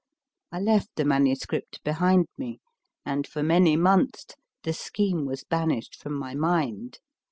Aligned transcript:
I 0.51 0.59
left 0.59 0.89
the 0.95 1.05
MS. 1.05 1.45
behind 1.83 2.25
me, 2.35 2.59
and 3.05 3.27
for 3.27 3.43
many 3.43 3.75
months 3.77 4.25
the 4.63 4.73
scheme 4.73 5.27
was 5.27 5.43
banished 5.43 5.93
from 5.93 6.15
my 6.15 6.33
mind. 6.33 6.97